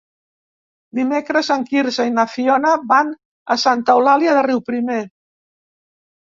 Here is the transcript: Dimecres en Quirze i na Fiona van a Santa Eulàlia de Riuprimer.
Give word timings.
Dimecres 0.99 1.49
en 1.55 1.65
Quirze 1.67 2.05
i 2.09 2.13
na 2.15 2.25
Fiona 2.37 2.71
van 2.93 3.13
a 3.57 3.59
Santa 3.65 3.95
Eulàlia 3.99 4.35
de 4.39 4.43
Riuprimer. 4.49 4.99